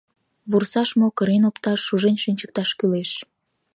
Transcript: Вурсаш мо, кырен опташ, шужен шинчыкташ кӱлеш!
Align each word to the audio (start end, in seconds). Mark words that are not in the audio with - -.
Вурсаш 0.49 0.89
мо, 0.99 1.07
кырен 1.17 1.43
опташ, 1.49 1.79
шужен 1.87 2.15
шинчыкташ 2.23 2.69
кӱлеш! 2.79 3.11